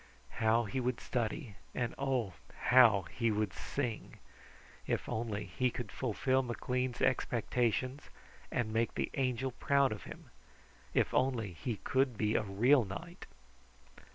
[0.39, 2.33] How he would study, and oh,
[2.71, 4.17] how he would sing!
[4.87, 8.09] If only he could fulfill McLean's expectations,
[8.51, 10.31] and make the Angel proud of him!
[10.95, 13.27] If only he could be a real knight!